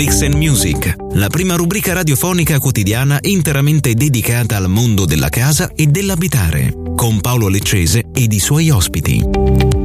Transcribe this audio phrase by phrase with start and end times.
[0.00, 5.88] Bricks and Music, la prima rubrica radiofonica quotidiana interamente dedicata al mondo della casa e
[5.88, 9.79] dell'abitare, con Paolo Leccese ed i suoi ospiti.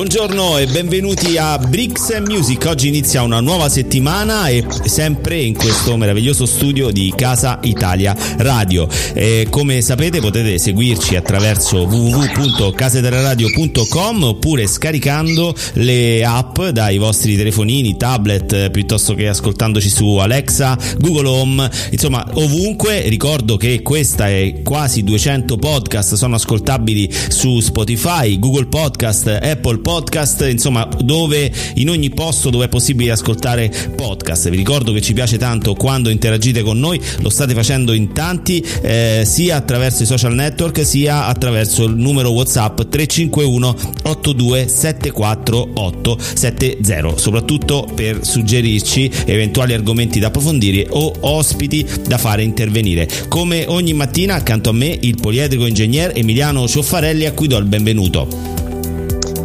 [0.00, 2.64] Buongiorno e benvenuti a Bricks Music.
[2.66, 8.88] Oggi inizia una nuova settimana e sempre in questo meraviglioso studio di Casa Italia Radio.
[9.12, 18.70] E come sapete potete seguirci attraverso www.caseteradio.com oppure scaricando le app dai vostri telefonini, tablet,
[18.70, 23.06] piuttosto che ascoltandoci su Alexa, Google Home, insomma ovunque.
[23.10, 29.88] Ricordo che questa e quasi 200 podcast sono ascoltabili su Spotify, Google Podcast, Apple Podcast
[29.90, 34.48] podcast, insomma, dove in ogni posto dove è possibile ascoltare podcast.
[34.48, 38.64] Vi ricordo che ci piace tanto quando interagite con noi, lo state facendo in tanti,
[38.82, 47.16] eh, sia attraverso i social network sia attraverso il numero WhatsApp 351 82 748 70,
[47.16, 53.08] soprattutto per suggerirci eventuali argomenti da approfondire o ospiti da fare intervenire.
[53.26, 57.64] Come ogni mattina accanto a me il poliedrico ingegner Emiliano Cioffarelli a cui do il
[57.64, 58.59] benvenuto.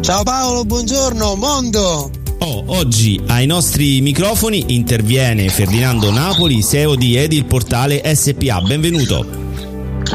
[0.06, 2.12] Ciao Paolo, buongiorno mondo!
[2.38, 8.60] Oh, oggi ai nostri microfoni interviene Ferdinando Napoli, CEO di Edil Portale SPA.
[8.60, 9.26] Benvenuto.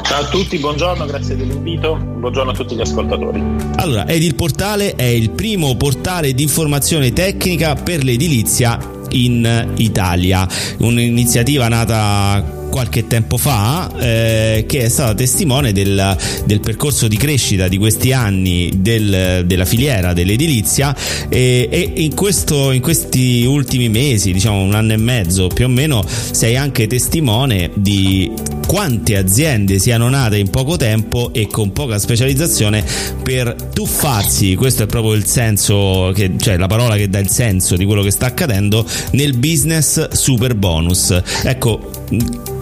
[0.01, 3.43] Ciao a tutti, buongiorno, grazie dell'invito, buongiorno a tutti gli ascoltatori.
[3.75, 8.79] Allora, Edil Portale è il primo portale di informazione tecnica per l'edilizia
[9.09, 10.47] in Italia,
[10.77, 17.67] un'iniziativa nata qualche tempo fa eh, che è stata testimone del, del, percorso di crescita
[17.67, 20.95] di questi anni del, della filiera dell'edilizia
[21.29, 25.67] e, e in, questo, in, questi ultimi mesi, diciamo un anno e mezzo più o
[25.67, 28.31] meno, sei anche testimone di
[28.65, 32.85] quante aziende siano nate in poco tempo e con poca specializzazione
[33.21, 37.75] per tuffarsi, questo è proprio il senso, che, cioè la parola che dà il senso
[37.75, 41.21] di quello che sta accadendo nel business super bonus.
[41.43, 41.89] Ecco,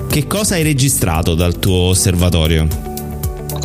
[0.09, 2.67] che cosa hai registrato dal tuo osservatorio?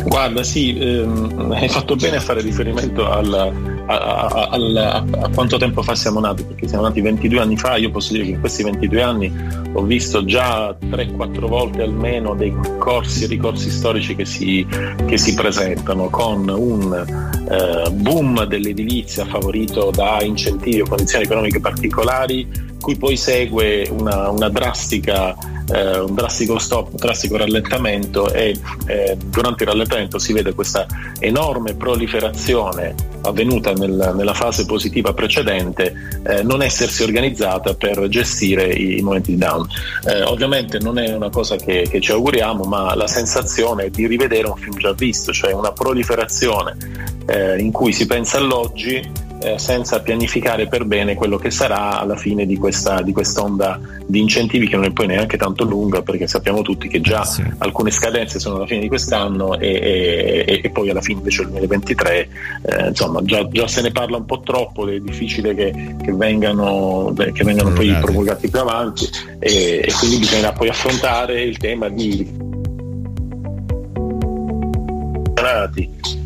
[0.05, 5.57] Guarda, sì, ehm, hai fatto bene a fare riferimento al, a, a, a, a, quanto
[5.57, 7.77] tempo fa siamo nati, perché siamo nati 22 anni fa.
[7.77, 9.33] Io posso dire che in questi 22 anni
[9.73, 14.65] ho visto già 3-4 volte almeno dei corsi e ricorsi storici che si,
[15.07, 17.05] che si presentano con un
[17.49, 22.47] eh, boom dell'edilizia favorito da incentivi o condizioni economiche particolari,
[22.79, 25.35] cui poi segue una, una drastica
[25.73, 30.85] eh, un drastico stop, un drastico rallentamento e eh, durante il rallentamento si vede questa
[31.19, 38.99] enorme proliferazione avvenuta nel, nella fase positiva precedente eh, non essersi organizzata per gestire i,
[38.99, 39.67] i momenti di down.
[40.07, 44.07] Eh, ovviamente non è una cosa che, che, ci auguriamo, ma la sensazione è di
[44.07, 46.77] rivedere un film già visto, cioè una proliferazione
[47.25, 52.15] eh, in cui si pensa all'oggi eh, senza pianificare per bene quello che sarà alla
[52.15, 56.27] fine di questa di quest'onda di incentivi che non è poi neanche tanto lunga perché
[56.27, 57.43] sappiamo tutti che già sì.
[57.57, 61.51] alcune scadenze sono alla fine di quest'anno e, e, e poi alla fine invece del
[61.51, 62.29] 2023
[62.61, 67.13] eh, insomma già, già, se ne parla un po' troppo è difficile che, che vengano,
[67.15, 69.07] che vengano poi promulgati più avanti
[69.39, 72.53] e, e quindi bisognerà poi affrontare il tema di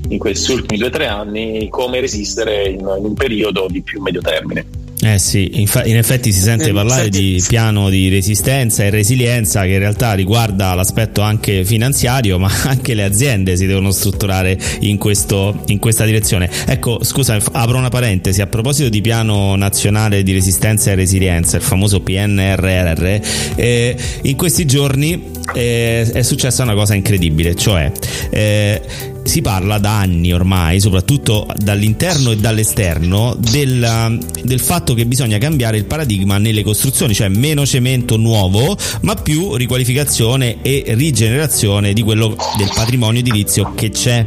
[0.10, 4.02] in questi ultimi due o tre anni come resistere in, in un periodo di più
[4.02, 4.66] medio termine.
[5.02, 9.70] Eh sì, infa- in effetti si sente parlare di piano di resistenza e resilienza che
[9.70, 15.64] in realtà riguarda l'aspetto anche finanziario, ma anche le aziende si devono strutturare in, questo,
[15.68, 16.50] in questa direzione.
[16.66, 21.64] Ecco, scusa, apro una parentesi, a proposito di piano nazionale di resistenza e resilienza, il
[21.64, 23.22] famoso PNRR,
[23.56, 27.90] eh, in questi giorni eh, è successa una cosa incredibile, cioè...
[28.32, 28.82] Eh,
[29.30, 35.78] si parla da anni ormai, soprattutto dall'interno e dall'esterno, del, del fatto che bisogna cambiare
[35.78, 42.36] il paradigma nelle costruzioni, cioè meno cemento nuovo, ma più riqualificazione e rigenerazione di quello
[42.58, 44.26] del patrimonio edilizio che c'è.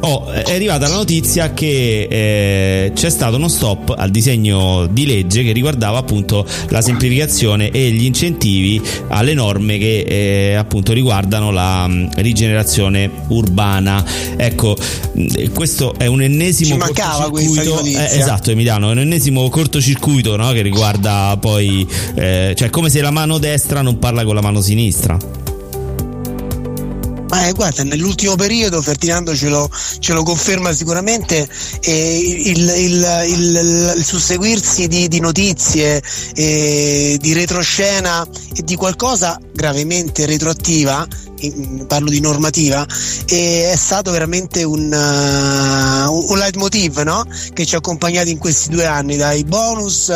[0.00, 5.42] Oh, è arrivata la notizia che eh, c'è stato uno stop al disegno di legge
[5.42, 11.88] che riguardava appunto la semplificazione e gli incentivi alle norme che eh, appunto riguardano la
[11.88, 14.04] mh, rigenerazione urbana.
[14.36, 14.76] Ecco,
[15.52, 17.80] questo è un ennesimo Ci cortocircuito.
[17.84, 23.00] Eh, esatto, Emiliano, è un ennesimo cortocircuito no, che riguarda poi, eh, cioè come se
[23.00, 25.16] la mano destra non parla con la mano sinistra.
[27.30, 29.68] Ma eh, guarda, nell'ultimo periodo Ferdinando ce lo,
[29.98, 31.46] ce lo conferma sicuramente
[31.82, 36.02] eh, il, il- il- il susseguirsi di, di notizie,
[36.34, 38.26] eh, di retroscena
[38.56, 41.06] e di qualcosa gravemente retroattiva,
[41.86, 42.86] parlo di normativa,
[43.26, 47.24] e è stato veramente un, uh, un leitmotiv no?
[47.52, 50.10] che ci ha accompagnati in questi due anni, dai bonus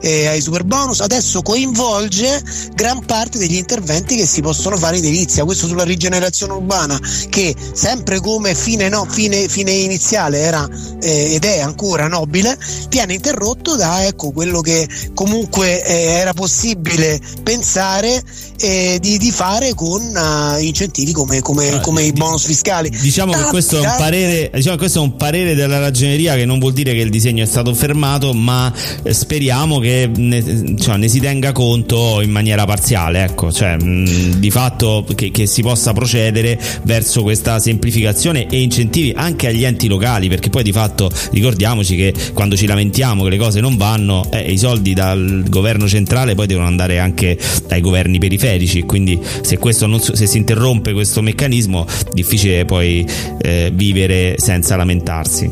[0.00, 2.42] eh, ai super bonus, adesso coinvolge
[2.74, 6.98] gran parte degli interventi che si possono fare in edilizia, questo sulla rigenerazione urbana
[7.28, 10.68] che sempre come fine, no, fine, fine iniziale era
[11.00, 12.58] eh, ed è ancora nobile,
[12.88, 18.22] viene interrotto da ecco, quello che comunque eh, era possibile pensare
[18.58, 22.90] eh, di, di fare con eh, incentivi come, come- come i bonus fiscali.
[22.90, 25.78] Diciamo che Tanti, questo è un tanti- parere, diciamo che questo è un parere della
[25.78, 28.72] ragioneria che non vuol dire che il disegno è stato fermato, ma
[29.02, 34.38] eh, speriamo che ne, cioè, ne si tenga conto in maniera parziale, ecco, cioè mh,
[34.38, 39.88] di fatto che, che si possa procedere verso questa semplificazione e incentivi anche agli enti
[39.88, 44.28] locali, perché poi di fatto ricordiamoci che quando ci lamentiamo che le cose non vanno,
[44.32, 49.58] eh, i soldi dal governo centrale poi devono andare anche dai governi periferici, quindi se,
[49.58, 50.55] questo non, se si interrompe
[50.92, 53.06] questo meccanismo difficile poi
[53.38, 55.50] eh, vivere senza lamentarsi.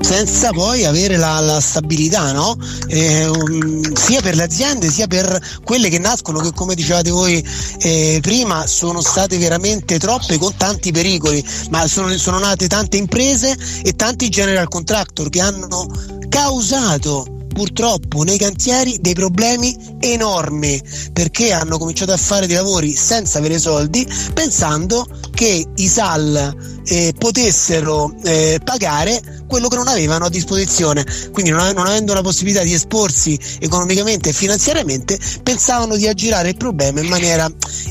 [0.00, 2.56] senza poi avere la, la stabilità, no?
[2.86, 7.44] Eh, um, sia per le aziende sia per quelle che nascono, che come dicevate voi
[7.80, 13.56] eh, prima sono state veramente troppe con tanti pericoli, ma sono, sono nate tante imprese
[13.82, 15.88] e tanti general contractor che hanno
[16.28, 20.78] causato purtroppo nei cantieri dei problemi enormi
[21.10, 27.12] perché hanno cominciato a fare dei lavori senza avere soldi pensando che i SAL eh,
[27.16, 31.04] potessero eh, pagare quello che non avevano a disposizione.
[31.30, 36.56] Quindi non, non avendo la possibilità di esporsi economicamente e finanziariamente pensavano di aggirare il
[36.56, 37.46] problema in maniera,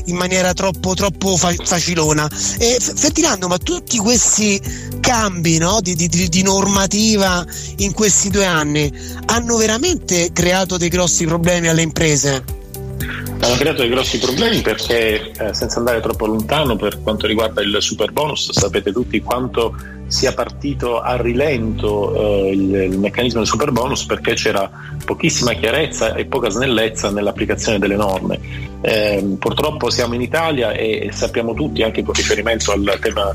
[0.06, 2.28] in maniera troppo, troppo fa- facilona.
[2.58, 4.60] E Ferdinando ma tutti questi
[4.98, 7.46] cambi no, di- di- di normativa
[7.76, 8.92] in questi due anni
[9.26, 12.55] hanno veramente creato dei grossi problemi alle imprese
[13.38, 17.76] Hanno creato dei grossi problemi perché, eh, senza andare troppo lontano, per quanto riguarda il
[17.80, 19.74] super bonus, sapete tutti quanto
[20.06, 24.70] sia partito a rilento eh, il, il meccanismo del super bonus perché c'era
[25.04, 28.64] pochissima chiarezza e poca snellezza nell'applicazione delle norme.
[28.82, 33.32] Eh, purtroppo siamo in Italia e, e sappiamo tutti, anche con riferimento al tema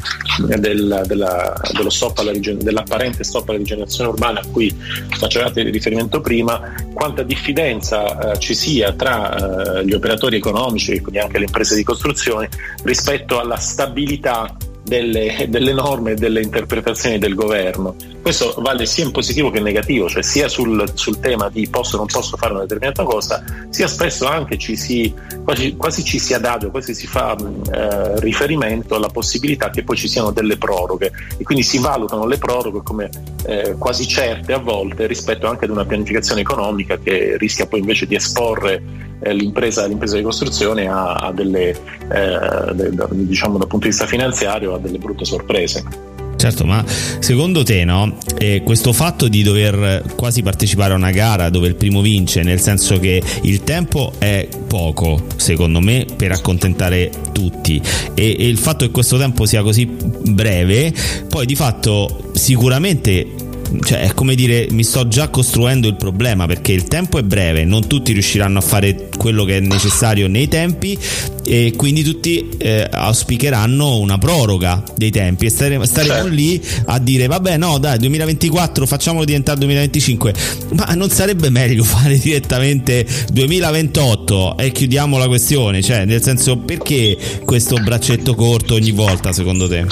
[0.47, 1.59] del- della-
[1.89, 4.73] stop alla dell'apparente stop alla rigenerazione urbana a cui
[5.09, 11.19] facevate riferimento prima, quanta diffidenza eh, ci sia tra eh, gli operatori economici e quindi
[11.19, 12.49] anche le imprese di costruzione
[12.83, 17.95] rispetto alla stabilità delle, delle norme e delle interpretazioni del governo.
[18.21, 21.95] Questo vale sia in positivo che in negativo, cioè sia sul, sul tema di posso
[21.95, 26.19] o non posso fare una determinata cosa, sia spesso anche ci si, quasi, quasi ci
[26.19, 31.11] si adagio, quasi si fa eh, riferimento alla possibilità che poi ci siano delle proroghe
[31.37, 33.09] e quindi si valutano le proroghe come
[33.45, 38.05] eh, quasi certe a volte rispetto anche ad una pianificazione economica che rischia poi invece
[38.05, 43.85] di esporre eh, l'impresa, l'impresa di costruzione a, a delle, eh, de- diciamo dal punto
[43.85, 46.09] di vista finanziario, a delle brutte sorprese.
[46.41, 51.51] Certo, ma secondo te no, eh, questo fatto di dover quasi partecipare a una gara
[51.51, 57.11] dove il primo vince, nel senso che il tempo è poco, secondo me, per accontentare
[57.31, 57.79] tutti
[58.15, 60.91] e, e il fatto che questo tempo sia così breve,
[61.29, 63.49] poi di fatto sicuramente
[63.83, 67.63] cioè è come dire mi sto già costruendo il problema perché il tempo è breve,
[67.63, 70.97] non tutti riusciranno a fare quello che è necessario nei tempi
[71.43, 76.27] e quindi tutti eh, auspicheranno una proroga dei tempi e stare- staremo Certo.
[76.27, 80.33] lì a dire vabbè no dai 2024 facciamolo diventare 2025
[80.73, 87.17] ma non sarebbe meglio fare direttamente 2028 e chiudiamo la questione cioè nel senso perché
[87.45, 89.85] questo braccetto corto ogni volta secondo te?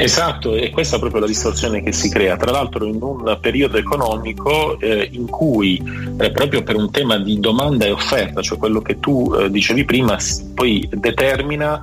[0.00, 3.78] Esatto, e questa è proprio la distorsione che si crea, tra l'altro in un periodo
[3.78, 5.82] economico eh, in cui
[6.18, 9.84] eh, proprio per un tema di domanda e offerta, cioè quello che tu eh, dicevi
[9.84, 10.16] prima,
[10.58, 11.80] poi determina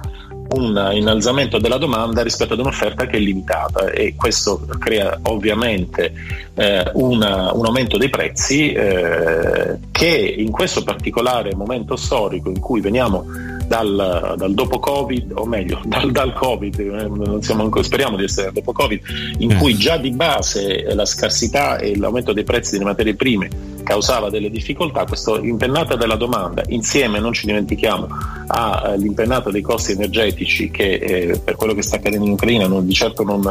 [0.50, 6.13] un innalzamento della domanda rispetto ad un'offerta che è limitata e questo crea ovviamente
[6.55, 12.82] eh, una, un aumento dei prezzi eh, che in questo particolare momento storico in cui
[12.82, 13.25] veniamo
[13.65, 18.74] dal, dal, dopo Covid, o meglio, dal, dal Covid, eh, ancora, speriamo di essere dopo
[18.74, 19.00] Covid,
[19.38, 19.55] in eh.
[19.55, 24.50] cui già di base la scarsità e l'aumento dei prezzi delle materie prime causava delle
[24.50, 28.08] difficoltà, questa impennata della domanda insieme, non ci dimentichiamo,
[28.48, 32.94] all'impennata dei costi energetici che eh, per quello che sta accadendo in Ucraina non, di
[32.94, 33.42] certo non,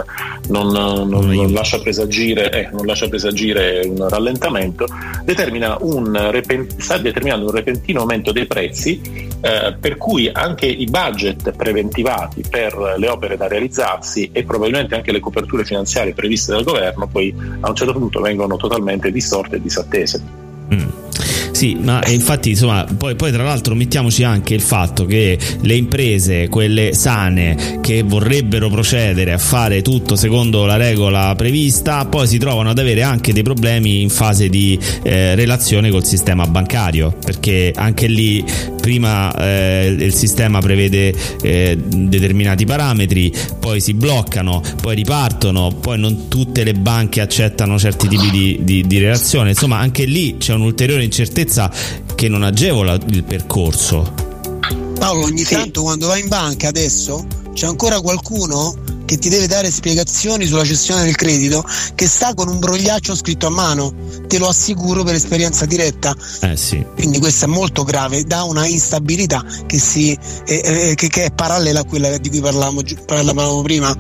[0.49, 4.87] non, non lascia presagire, eh, lascia presagire, un rallentamento,
[5.25, 6.43] determina un,
[6.77, 9.01] sta determinando un repentino aumento dei prezzi
[9.41, 15.13] eh, per cui anche i budget preventivati per le opere da realizzarsi e probabilmente anche
[15.13, 19.61] le coperture finanziarie previste dal governo poi a un certo punto vengono totalmente distorte e
[19.61, 20.23] disattese.
[20.75, 21.03] Mm.
[21.53, 26.49] Sì, ma infatti, insomma, poi, poi, tra l'altro mettiamoci anche il fatto che le imprese,
[26.49, 32.71] quelle sane, che vorrebbero procedere a fare tutto secondo la regola prevista, poi si trovano
[32.71, 38.09] ad avere anche dei problemi in fase di eh, relazione col sistema bancario, perché anche
[38.09, 38.45] lì
[38.85, 46.29] prima eh, il sistema prevede eh, determinati parametri, poi si bloccano, poi ripartono, poi non
[46.29, 51.03] tutte le banche accettano certi tipi di, di, di relazione, insomma anche lì c'è un'ulteriore
[51.03, 51.71] incertezza certezza
[52.15, 54.13] che non agevola il percorso.
[54.99, 55.55] Paolo, ogni sì.
[55.55, 58.75] tanto quando vai in banca adesso c'è ancora qualcuno
[59.15, 63.47] che ti deve dare spiegazioni sulla cessione del credito che sta con un brogliaccio scritto
[63.47, 63.95] a mano,
[64.27, 66.15] te lo assicuro per esperienza diretta.
[66.41, 66.85] Eh sì.
[66.95, 71.31] Quindi questo è molto grave, dà una instabilità che, si, eh, eh, che, che è
[71.31, 73.97] parallela a quella di cui parlavamo, parlavamo prima.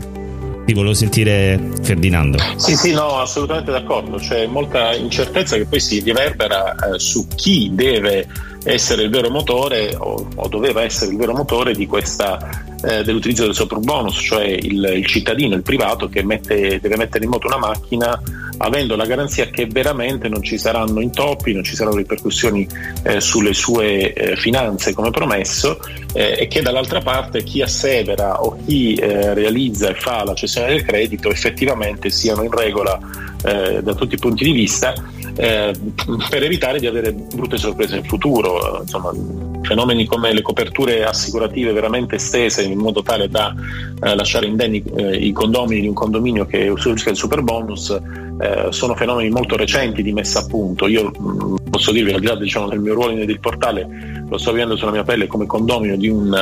[0.66, 2.38] Ti volevo sentire Ferdinando.
[2.56, 4.16] Sì, sì, no, assolutamente d'accordo.
[4.16, 8.26] C'è molta incertezza che poi si riverbera eh, su chi deve
[8.64, 13.44] essere il vero motore o, o doveva essere il vero motore di questa, eh, dell'utilizzo
[13.44, 17.46] del super bonus, cioè il, il cittadino, il privato che mette, deve mettere in moto
[17.46, 18.20] una macchina
[18.58, 22.66] avendo la garanzia che veramente non ci saranno intoppi, non ci saranno ripercussioni
[23.02, 25.80] eh, sulle sue eh, finanze come promesso
[26.12, 30.68] eh, e che dall'altra parte chi assevera o chi eh, realizza e fa la cessione
[30.68, 32.98] del credito effettivamente siano in regola
[33.44, 34.94] eh, da tutti i punti di vista
[35.34, 38.80] per evitare di avere brutte sorprese in futuro.
[38.82, 39.12] Insomma,
[39.64, 43.54] fenomeni come le coperture assicurative veramente estese in modo tale da
[44.02, 47.98] eh, lasciare indenni eh, i condomini di un condominio che usufruisca del super bonus
[48.38, 50.86] eh, sono fenomeni molto recenti di messa a punto.
[50.86, 54.38] Io mh, mm, posso dirvi, al di là diciamo, del mio ruolo in portale, lo
[54.38, 56.34] sto vivendo sulla mia pelle come condomino di un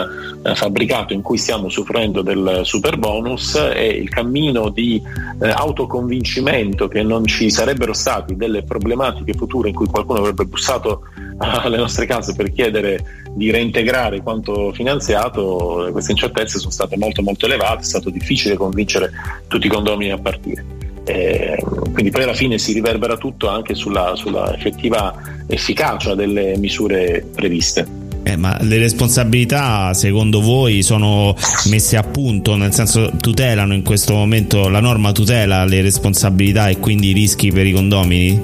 [0.42, 5.02] eh, fabbricato in cui stiamo soffrendo del super bonus e il cammino di
[5.40, 11.02] eh, autoconvincimento che non ci sarebbero stati delle problematiche future in cui qualcuno avrebbe bussato
[11.38, 17.46] alle nostre case per chiedere di reintegrare quanto finanziato, queste incertezze sono state molto molto
[17.46, 19.10] elevate, è stato difficile convincere
[19.48, 20.81] tutti i condomini a partire.
[21.04, 21.56] Eh,
[21.92, 25.14] quindi poi alla fine si riverbera tutto anche sulla, sulla effettiva
[25.46, 28.00] efficacia delle misure previste.
[28.24, 31.34] Eh, ma le responsabilità secondo voi sono
[31.66, 36.78] messe a punto, nel senso tutelano in questo momento la norma tutela le responsabilità e
[36.78, 38.40] quindi i rischi per i condomini?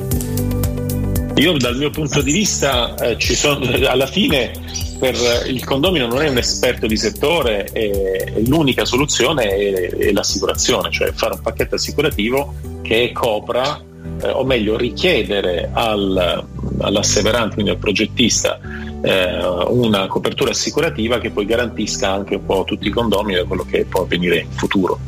[1.39, 4.51] Io dal mio punto di vista eh, sono, alla fine
[4.99, 5.15] per
[5.47, 11.13] il condomino non è un esperto di settore e l'unica soluzione è, è, l'assicurazione, cioè
[11.13, 13.81] fare un pacchetto assicurativo che copra
[14.21, 16.45] eh, o meglio richiedere al,
[16.81, 18.59] all'asseverante, quindi al progettista,
[19.01, 23.65] eh, una copertura assicurativa che poi garantisca anche un po' tutti i condomini da quello
[23.65, 24.99] che può avvenire in futuro.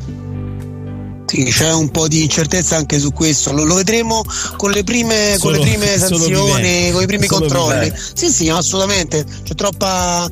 [1.31, 3.53] Sì, c'è un po' di incertezza anche su questo.
[3.53, 4.25] Lo, lo vedremo
[4.57, 7.93] con le prime, solo, con le prime sanzioni, con i primi controlli.
[8.15, 9.25] Sì, sì, assolutamente.
[9.45, 10.29] C'è troppa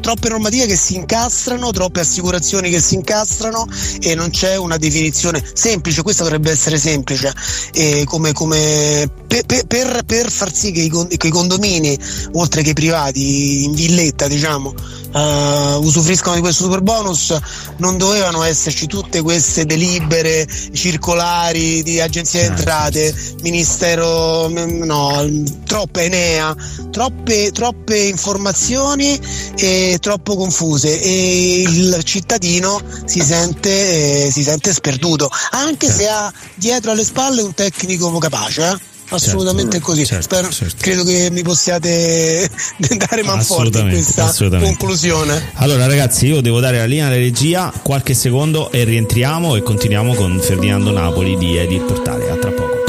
[0.00, 3.66] troppe normative che si incastrano, troppe assicurazioni che si incastrano
[4.00, 7.32] e non c'è una definizione semplice, questa dovrebbe essere semplice,
[7.72, 11.98] eh, come, come per, per, per, far sì che i, che i, condomini,
[12.32, 14.74] oltre che i privati, in villetta diciamo,
[15.12, 17.36] uh, usufruiscano di questo super bonus,
[17.78, 20.33] non dovevano esserci tutte queste delibere
[20.72, 26.54] circolari di agenzia di entrate, ministero, no, troppe Enea,
[26.90, 29.18] troppe, troppe informazioni
[29.56, 36.32] e troppo confuse e il cittadino si sente, eh, si sente sperduto, anche se ha
[36.54, 38.70] dietro alle spalle un tecnico capace.
[38.70, 38.93] Eh?
[39.08, 40.06] Assolutamente certo, così.
[40.06, 40.76] Certo, Spero, certo.
[40.78, 42.48] Credo che mi possiate
[43.08, 45.50] dare manforte in questa conclusione.
[45.54, 50.14] Allora, ragazzi, io devo dare la linea alla regia, qualche secondo e rientriamo e continuiamo
[50.14, 52.30] con Ferdinando Napoli di Edit Portale.
[52.30, 52.83] A tra poco.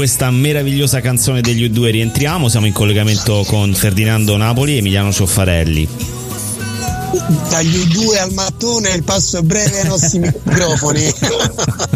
[0.00, 5.86] Questa meravigliosa canzone degli U2 rientriamo, siamo in collegamento con Ferdinando Napoli e Emiliano Cioffarelli.
[7.50, 11.02] dagli U2 al mattone il passo è breve ai nostri microfoni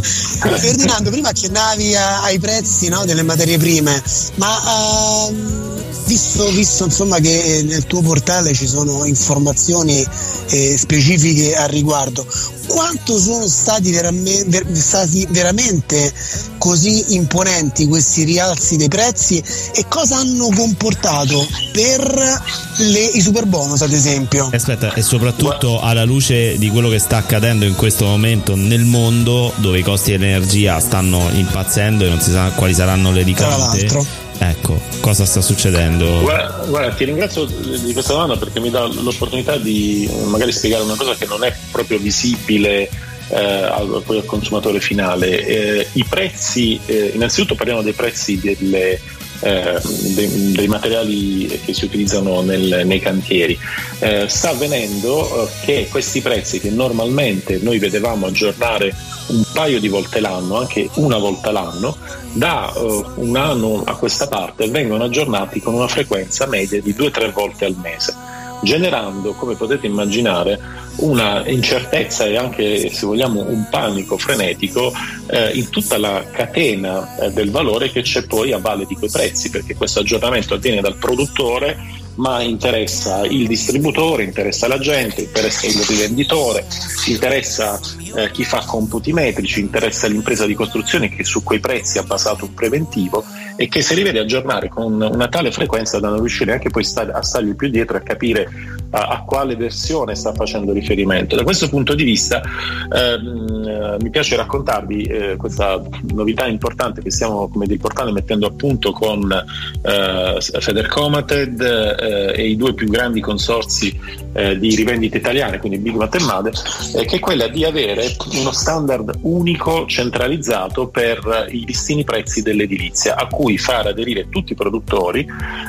[0.05, 4.03] Ferdinando prima accennavi a- ai prezzi no, delle materie prime
[4.35, 5.74] ma ehm,
[6.07, 10.05] visto, visto insomma che nel tuo portale ci sono informazioni
[10.51, 12.27] eh, specifiche al riguardo
[12.67, 16.13] quanto sono stati, verame- ver- stati veramente
[16.59, 19.43] così imponenti questi rialzi dei prezzi
[19.75, 22.43] e cosa hanno comportato per
[22.79, 27.19] le- i super bonus ad esempio Aspetta, e soprattutto alla luce di quello che sta
[27.19, 32.31] accadendo in questo momento nel mondo, dove i costi dell'energia stanno impazzendo e non si
[32.31, 34.24] sa quali saranno le ricadute.
[34.39, 36.21] Ecco, cosa sta succedendo?
[36.21, 40.97] Guarda, guarda, ti ringrazio di questa domanda perché mi dà l'opportunità di magari spiegare una
[40.97, 42.89] cosa che non è proprio visibile
[43.29, 45.45] eh, al consumatore finale.
[45.45, 49.01] Eh, I prezzi, eh, innanzitutto parliamo dei prezzi delle,
[49.45, 49.79] eh,
[50.15, 53.59] dei, dei materiali che si utilizzano nel- nei cantieri.
[53.99, 58.95] Eh, sta avvenendo eh, che questi prezzi che normalmente noi vedevamo aggiornare
[59.27, 61.97] un paio di volte l'anno, anche una volta l'anno,
[62.33, 67.33] da eh, un anno a questa parte vengono aggiornati con una frequenza media di 2-3
[67.33, 68.15] volte al mese,
[68.63, 70.59] generando, come potete immaginare,
[70.97, 74.93] una incertezza e anche, se vogliamo, un panico frenetico
[75.27, 79.11] eh, in tutta la catena eh, del valore che c'è poi a valle di quei
[79.11, 85.67] prezzi, perché questo aggiornamento avviene dal produttore ma interessa il distributore, interessa la gente, interessa
[85.67, 86.65] il rivenditore,
[87.07, 87.81] interessa
[88.15, 92.45] eh, chi fa computi metrici, interessa l'impresa di costruzione che su quei prezzi ha basato
[92.45, 93.25] un preventivo
[93.57, 97.23] e che si rivede aggiornare con una tale frequenza da non riuscire anche poi a
[97.23, 98.49] stargli più dietro a capire
[98.95, 101.35] a, a quale versione sta facendo riferimento.
[101.37, 107.11] Da questo punto di vista ehm, eh, mi piace raccontarvi eh, questa novità importante che
[107.11, 112.89] stiamo come del portale mettendo a punto con eh, Federcomated eh, e i due più
[112.89, 113.99] grandi consorzi
[114.33, 116.53] eh, di rivendite italiane, quindi Big Mat e Made,
[116.97, 123.17] eh, che è quella di avere uno standard unico centralizzato per i listini prezzi dell'edilizia,
[123.17, 125.27] a cui far aderire tutti i produttori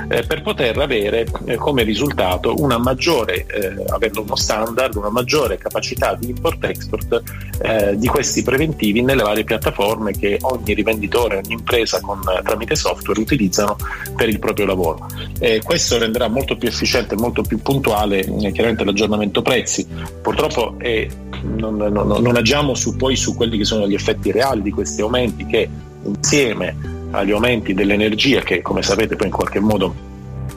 [0.08, 1.26] per poter avere
[1.58, 7.22] come risultato una maggiore, eh, avendo uno standard, una maggiore capacità di import-export
[7.62, 13.20] eh, di questi preventivi nelle varie piattaforme che ogni rivenditore, ogni impresa con, tramite software
[13.20, 13.78] utilizzano
[14.16, 15.08] per il proprio lavoro.
[15.40, 19.88] Eh, questo renderà molto più efficiente e molto più puntuale eh, chiaramente l'aggiornamento prezzi.
[20.22, 21.10] Purtroppo eh,
[21.56, 25.02] non, non- non agiamo su, poi su quelli che sono gli effetti reali di questi
[25.02, 25.70] aumenti che
[26.04, 26.76] insieme
[27.12, 30.14] agli aumenti dell'energia che come sapete poi in qualche modo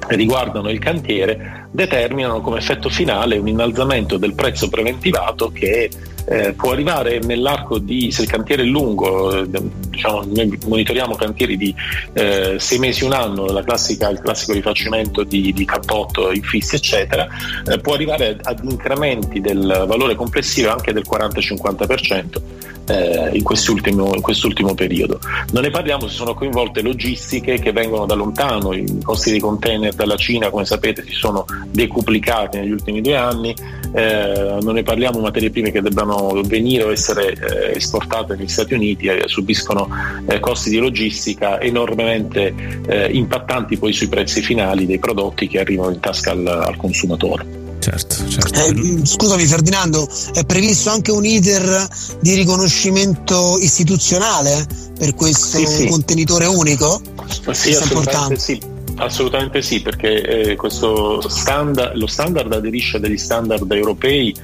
[0.09, 5.90] riguardano il cantiere determinano come effetto finale un innalzamento del prezzo preventivato che
[6.31, 9.49] eh, può arrivare nell'arco di, se il cantiere è lungo, eh,
[9.88, 11.75] diciamo, noi monitoriamo cantieri di
[12.12, 17.27] eh, sei mesi, un anno, la classica, il classico rifacimento di, di cappotto, infissi eccetera,
[17.66, 24.20] eh, può arrivare ad incrementi del valore complessivo anche del 40-50% eh, in, quest'ultimo, in
[24.20, 25.20] quest'ultimo periodo.
[25.53, 29.94] Non ne parliamo se sono coinvolte logistiche che vengono da lontano, i costi dei container
[29.94, 33.55] dalla Cina come sapete si sono decuplicati negli ultimi due anni,
[33.92, 38.74] eh, non ne parliamo materie prime che debbano venire o essere eh, esportate negli Stati
[38.74, 39.88] Uniti e subiscono
[40.27, 42.55] eh, costi di logistica enormemente
[42.87, 47.67] eh, impattanti poi sui prezzi finali dei prodotti che arrivano in tasca al, al consumatore.
[47.79, 48.64] Certo, certo.
[48.64, 51.87] Eh, scusami Ferdinando, è previsto anche un iter
[52.21, 54.67] di riconoscimento istituzionale
[54.99, 55.87] per questo Sì, sì.
[55.88, 57.01] contenitore unico?
[57.29, 58.35] Sì, Questo è importante.
[58.35, 58.77] assolutamente sì.
[59.01, 64.35] Assolutamente sì, perché eh, questo standard, lo standard aderisce a degli standard europei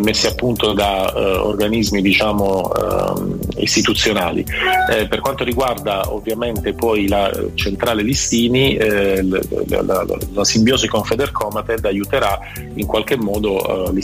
[0.00, 4.44] messi a punto da eh, organismi diciamo ehm, istituzionali.
[4.90, 11.04] Eh, per quanto riguarda ovviamente poi la centrale Listini, eh, la, la- la simbiosi con
[11.04, 12.38] Federcomated aiuterà
[12.74, 14.02] in qualche modo eh,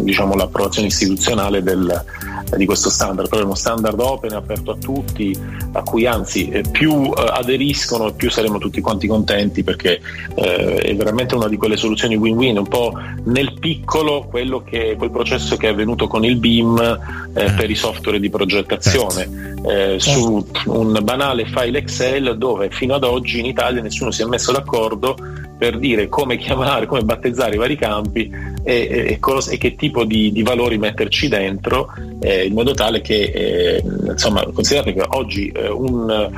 [0.00, 2.04] diciamo, l'approvazione istituzionale del-
[2.56, 5.36] di questo standard, però è uno standard open, aperto a tutti,
[5.72, 10.00] a cui anzi eh, più eh, aderiscono più saremo tutti quanti contenti perché
[10.34, 12.92] eh, è veramente una di quelle soluzioni win-win, un po'
[13.24, 16.78] nel piccolo quello che, quel processo che è avvenuto con il BIM
[17.34, 23.04] eh, per i software di progettazione, eh, su un banale file Excel dove fino ad
[23.04, 25.16] oggi in Italia nessuno si è messo d'accordo
[25.62, 28.28] per dire come chiamare, come battezzare i vari campi
[28.64, 33.00] e, e- cos- e che tipo di, di valori metterci dentro eh, in modo tale
[33.00, 36.30] che, eh, insomma, considerate che oggi eh, un,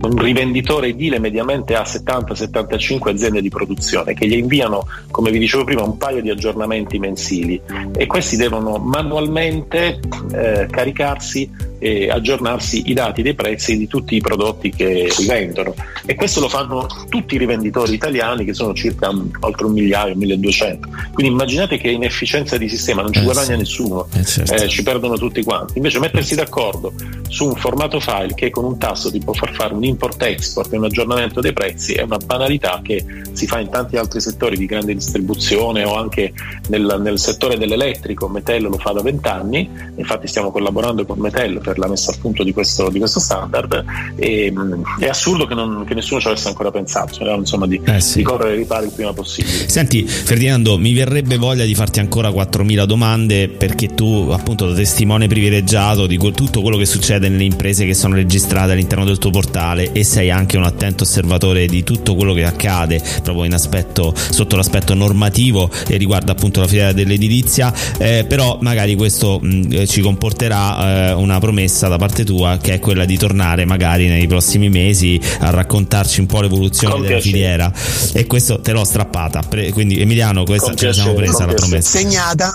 [0.00, 5.62] un rivenditore edile mediamente ha 70-75 aziende di produzione che gli inviano, come vi dicevo
[5.62, 7.60] prima, un paio di aggiornamenti mensili
[7.96, 10.00] e questi devono manualmente
[10.32, 15.74] eh, caricarsi e aggiornarsi i dati dei prezzi di tutti i prodotti che rivendono.
[16.06, 20.14] E questo lo fanno tutti i rivenditori italiani che sono circa mm, oltre un migliaio,
[20.16, 23.56] 1200 quindi immaginate che inefficienza di sistema non ci Eh, guadagna sì.
[23.56, 24.54] nessuno Eh, certo.
[24.54, 26.92] eh, ci perdono tutti quanti invece mettersi d'accordo
[27.32, 30.76] su un formato file che con un tasto ti può far fare un import-export e
[30.76, 34.66] un aggiornamento dei prezzi è una banalità che si fa in tanti altri settori di
[34.66, 36.34] grande distribuzione o anche
[36.68, 39.66] nel, nel settore dell'elettrico Metello lo fa da vent'anni
[39.96, 43.82] infatti stiamo collaborando con Metello per la messa a punto di questo, di questo standard
[44.16, 47.80] e, mh, è assurdo che, non- che nessuno ci avesse ancora pensato speriamo insomma di,
[47.82, 48.18] Eh, sì.
[48.18, 52.28] di correre ai ripari il prima possibile Senti Ferdinando, mi verrebbe voglia di farti ancora
[52.28, 57.84] 4.000 domande perché tu appunto da testimone privilegiato di tutto quello che succede nelle imprese
[57.86, 62.14] che sono registrate all'interno del tuo portale e sei anche un attento osservatore di tutto
[62.14, 67.72] quello che accade proprio in aspetto, sotto l'aspetto normativo e riguarda appunto la filiera dell'edilizia,
[67.98, 72.74] eh, però magari questo mh, eh, ci comporterà eh, una promessa da parte tua che
[72.74, 77.14] è quella di tornare magari nei prossimi mesi a raccontarci un po' l'evoluzione Con della
[77.14, 77.32] piacere.
[77.34, 77.72] filiera
[78.14, 81.46] e questo te l'ho strappata Pre- quindi Emiliano questa Con ce la siamo piacere, presa
[81.46, 81.68] la piacere.
[81.68, 82.54] promessa Segnata.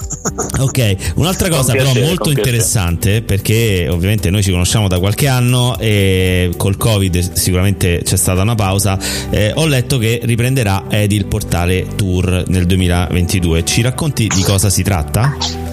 [0.60, 2.40] Ok, un'altra cosa piacere, però molto piacere.
[2.50, 8.42] interessante perché ovviamente noi ci conosciamo da qualche anno e col Covid sicuramente c'è stata
[8.42, 8.98] una pausa,
[9.30, 14.72] eh, ho letto che riprenderà Edi il portale Tour nel 2022, ci racconti di cosa
[14.72, 15.67] si tratta?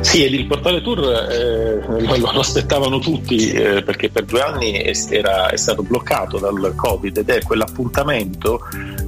[0.00, 1.00] Sì, ed il portale tour
[1.30, 6.38] eh, lo, lo aspettavano tutti eh, perché per due anni è, era- è stato bloccato
[6.38, 8.60] dal Covid ed è quell'appuntamento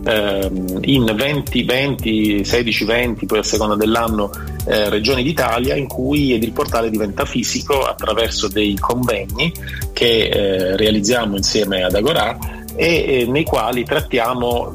[0.04, 4.30] ehm, in 20, 20, 16, 20, poi a seconda dell'anno
[4.66, 9.52] eh, regioni d'Italia in cui il portale diventa fisico attraverso dei convegni
[9.92, 12.36] che eh, realizziamo insieme ad Agorà
[12.80, 14.72] e nei quali trattiamo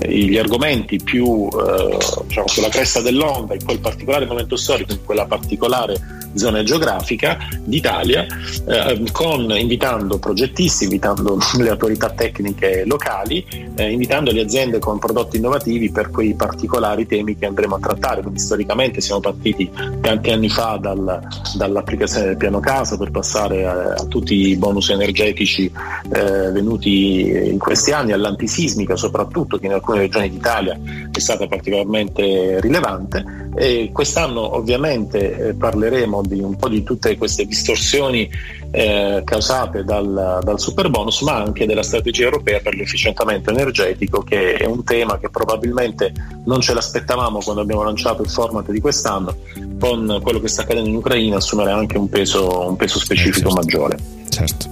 [0.00, 5.26] gli argomenti più eh, diciamo, sulla cresta dell'onda in quel particolare momento storico, in quella
[5.26, 8.26] particolare zona geografica d'Italia,
[8.66, 13.44] eh, con, invitando progettisti, invitando le autorità tecniche locali,
[13.74, 18.22] eh, invitando le aziende con prodotti innovativi per quei particolari temi che andremo a trattare.
[18.22, 19.70] Quindi storicamente siamo partiti
[20.00, 21.20] tanti anni fa dal-
[21.56, 25.70] dall'applicazione del piano casa per passare a, a tutti i bonus energetici
[26.12, 30.78] eh, venuti in questi anni, all'antisismica soprattutto che in alcune regioni d'Italia
[31.10, 37.44] è stata particolarmente rilevante e quest'anno ovviamente eh, parleremo di un po' di tutte queste
[37.44, 38.28] distorsioni
[38.70, 44.54] eh, causate dal, dal super bonus ma anche della strategia europea per l'efficientamento energetico che
[44.54, 46.12] è un tema che probabilmente
[46.44, 49.34] non ce l'aspettavamo quando abbiamo lanciato il format di quest'anno
[49.78, 53.52] con quello che sta accadendo in Ucraina assumere anche un peso, un peso specifico Eh,
[53.52, 53.54] certo.
[53.54, 53.98] maggiore.
[54.28, 54.68] Certo.